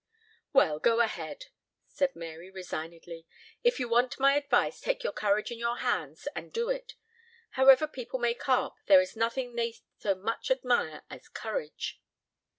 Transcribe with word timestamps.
"Well, 0.51 0.79
go 0.79 0.99
ahead," 1.01 1.45
said 1.87 2.15
Mary 2.15 2.49
resignedly. 2.49 3.27
"If 3.61 3.79
you 3.79 3.87
want 3.87 4.19
my 4.19 4.33
advice, 4.35 4.81
take 4.81 5.03
your 5.03 5.13
courage 5.13 5.51
in 5.51 5.59
your 5.59 5.77
hands 5.77 6.27
and 6.35 6.51
do 6.51 6.71
it. 6.71 6.93
However 7.51 7.85
people 7.85 8.17
may 8.17 8.33
carp, 8.33 8.73
there 8.87 8.99
is 9.01 9.15
nothing 9.15 9.53
they 9.53 9.75
so 9.99 10.15
much 10.15 10.49
admire 10.49 11.03
as 11.11 11.29
courage." 11.29 12.01